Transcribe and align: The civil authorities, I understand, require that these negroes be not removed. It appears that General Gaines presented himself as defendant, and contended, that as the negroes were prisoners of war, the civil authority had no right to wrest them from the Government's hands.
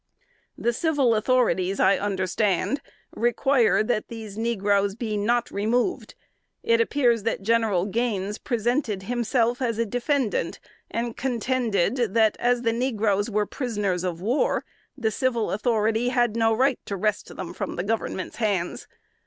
The 0.57 0.73
civil 0.73 1.13
authorities, 1.13 1.79
I 1.79 1.95
understand, 1.99 2.81
require 3.15 3.83
that 3.83 4.07
these 4.07 4.35
negroes 4.35 4.95
be 4.95 5.15
not 5.15 5.51
removed. 5.51 6.15
It 6.63 6.81
appears 6.81 7.21
that 7.21 7.43
General 7.43 7.85
Gaines 7.85 8.39
presented 8.39 9.03
himself 9.03 9.61
as 9.61 9.77
defendant, 9.85 10.59
and 10.89 11.15
contended, 11.15 12.15
that 12.15 12.35
as 12.39 12.63
the 12.63 12.73
negroes 12.73 13.29
were 13.29 13.45
prisoners 13.45 14.03
of 14.03 14.21
war, 14.21 14.65
the 14.97 15.11
civil 15.11 15.51
authority 15.51 16.09
had 16.09 16.35
no 16.35 16.51
right 16.51 16.79
to 16.87 16.95
wrest 16.95 17.35
them 17.35 17.53
from 17.53 17.75
the 17.75 17.83
Government's 17.83 18.37
hands. 18.37 18.87